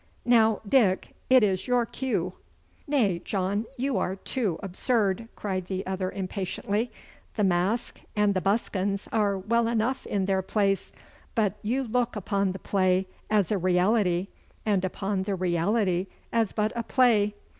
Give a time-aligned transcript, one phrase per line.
[0.25, 2.33] Now, Dick, it is your cue.'
[2.87, 6.91] 'Nay, John, you are too absurd!' cried the other impatiently.
[7.35, 10.91] 'The mask and the buskins are well enough in their place,
[11.35, 14.29] but you look upon the play as a reality
[14.65, 17.35] and upon the reality as but a play.